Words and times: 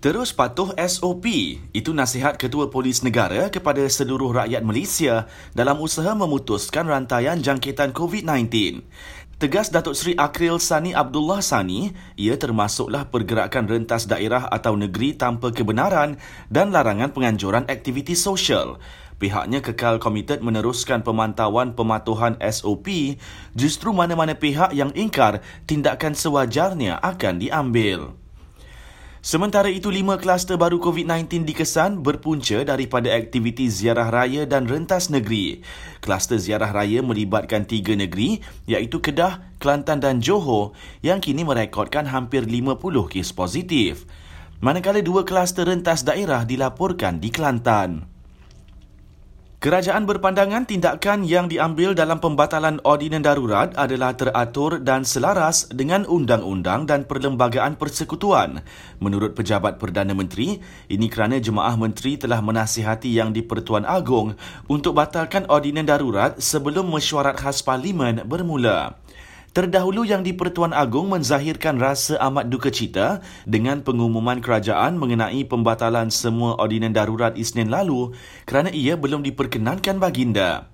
Terus 0.00 0.32
patuh 0.32 0.72
SOP. 0.80 1.28
Itu 1.76 1.92
nasihat 1.92 2.40
Ketua 2.40 2.72
Polis 2.72 3.04
Negara 3.04 3.52
kepada 3.52 3.84
seluruh 3.84 4.32
rakyat 4.32 4.64
Malaysia 4.64 5.28
dalam 5.52 5.76
usaha 5.76 6.16
memutuskan 6.16 6.88
rantaian 6.88 7.36
jangkitan 7.36 7.92
COVID-19. 7.92 8.80
Tegas 9.36 9.68
Datuk 9.68 9.92
Seri 9.92 10.16
Akril 10.16 10.56
Sani 10.56 10.96
Abdullah 10.96 11.44
Sani, 11.44 11.92
ia 12.16 12.40
termasuklah 12.40 13.12
pergerakan 13.12 13.68
rentas 13.68 14.08
daerah 14.08 14.48
atau 14.48 14.72
negeri 14.72 15.20
tanpa 15.20 15.52
kebenaran 15.52 16.16
dan 16.48 16.72
larangan 16.72 17.12
penganjuran 17.12 17.68
aktiviti 17.68 18.16
sosial. 18.16 18.80
Pihaknya 19.20 19.60
kekal 19.60 20.00
komited 20.00 20.40
meneruskan 20.40 21.04
pemantauan 21.04 21.76
pematuhan 21.76 22.40
SOP 22.40 23.20
justru 23.52 23.92
mana-mana 23.92 24.32
pihak 24.32 24.72
yang 24.72 24.96
ingkar 24.96 25.44
tindakan 25.68 26.16
sewajarnya 26.16 26.96
akan 27.04 27.36
diambil. 27.36 28.19
Sementara 29.20 29.68
itu, 29.68 29.92
lima 29.92 30.16
kluster 30.16 30.56
baru 30.56 30.80
COVID-19 30.80 31.44
dikesan 31.44 32.00
berpunca 32.00 32.64
daripada 32.64 33.12
aktiviti 33.12 33.68
ziarah 33.68 34.08
raya 34.08 34.48
dan 34.48 34.64
rentas 34.64 35.12
negeri. 35.12 35.60
Kluster 36.00 36.40
ziarah 36.40 36.72
raya 36.72 37.04
melibatkan 37.04 37.68
tiga 37.68 37.92
negeri 37.92 38.40
iaitu 38.64 39.04
Kedah, 39.04 39.44
Kelantan 39.60 40.00
dan 40.00 40.24
Johor 40.24 40.72
yang 41.04 41.20
kini 41.20 41.44
merekodkan 41.44 42.08
hampir 42.08 42.48
50 42.48 42.80
kes 43.12 43.36
positif. 43.36 44.08
Manakala 44.64 45.04
dua 45.04 45.28
kluster 45.28 45.68
rentas 45.68 46.00
daerah 46.00 46.48
dilaporkan 46.48 47.20
di 47.20 47.28
Kelantan. 47.28 48.08
Kerajaan 49.60 50.08
berpandangan 50.08 50.64
tindakan 50.64 51.20
yang 51.28 51.44
diambil 51.44 51.92
dalam 51.92 52.16
pembatalan 52.16 52.80
ordinan 52.80 53.20
darurat 53.20 53.68
adalah 53.76 54.16
teratur 54.16 54.80
dan 54.80 55.04
selaras 55.04 55.68
dengan 55.68 56.08
undang-undang 56.08 56.88
dan 56.88 57.04
perlembagaan 57.04 57.76
persekutuan. 57.76 58.64
Menurut 59.04 59.36
pejabat 59.36 59.76
Perdana 59.76 60.16
Menteri, 60.16 60.56
ini 60.88 61.12
kerana 61.12 61.36
jemaah 61.36 61.76
menteri 61.76 62.16
telah 62.16 62.40
menasihati 62.40 63.12
Yang 63.12 63.36
di-Pertuan 63.44 63.84
Agong 63.84 64.32
untuk 64.64 64.96
batalkan 64.96 65.44
ordinan 65.52 65.84
darurat 65.84 66.40
sebelum 66.40 66.88
mesyuarat 66.88 67.36
khas 67.36 67.60
parlimen 67.60 68.24
bermula. 68.24 68.96
Terdahulu 69.50 70.06
yang 70.06 70.22
di 70.22 70.30
Pertuan 70.30 70.70
Agong 70.70 71.10
menzahirkan 71.10 71.82
rasa 71.82 72.14
amat 72.30 72.46
duka 72.46 72.70
cita 72.70 73.18
dengan 73.42 73.82
pengumuman 73.82 74.38
kerajaan 74.38 74.94
mengenai 74.94 75.42
pembatalan 75.42 76.06
semua 76.14 76.54
ordinan 76.54 76.94
darurat 76.94 77.34
Isnin 77.34 77.66
lalu 77.66 78.14
kerana 78.46 78.70
ia 78.70 78.94
belum 78.94 79.26
diperkenankan 79.26 79.98
baginda. 79.98 80.70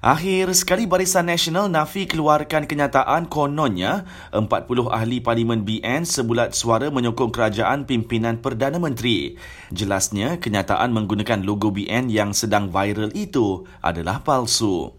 Akhir 0.00 0.52
sekali 0.56 0.88
Barisan 0.88 1.28
Nasional 1.28 1.68
Nafi 1.68 2.08
keluarkan 2.08 2.64
kenyataan 2.64 3.28
kononnya 3.28 4.08
40 4.32 4.48
ahli 4.88 5.20
Parlimen 5.20 5.64
BN 5.68 6.08
sebulat 6.08 6.56
suara 6.56 6.88
menyokong 6.88 7.32
kerajaan 7.32 7.84
pimpinan 7.84 8.40
Perdana 8.40 8.80
Menteri. 8.80 9.36
Jelasnya 9.72 10.40
kenyataan 10.40 10.92
menggunakan 10.92 11.40
logo 11.44 11.68
BN 11.72 12.12
yang 12.12 12.32
sedang 12.32 12.68
viral 12.68 13.16
itu 13.16 13.64
adalah 13.80 14.20
palsu. 14.20 14.92